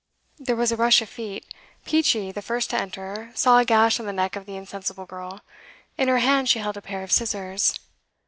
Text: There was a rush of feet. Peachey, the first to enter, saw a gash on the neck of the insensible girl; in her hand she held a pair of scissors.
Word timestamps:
There 0.39 0.55
was 0.55 0.71
a 0.71 0.75
rush 0.75 1.03
of 1.03 1.09
feet. 1.09 1.45
Peachey, 1.85 2.31
the 2.31 2.41
first 2.41 2.71
to 2.71 2.75
enter, 2.75 3.29
saw 3.35 3.59
a 3.59 3.65
gash 3.65 3.99
on 3.99 4.07
the 4.07 4.11
neck 4.11 4.35
of 4.35 4.47
the 4.47 4.55
insensible 4.55 5.05
girl; 5.05 5.41
in 5.95 6.07
her 6.07 6.17
hand 6.17 6.49
she 6.49 6.57
held 6.57 6.75
a 6.75 6.81
pair 6.81 7.03
of 7.03 7.11
scissors. 7.11 7.79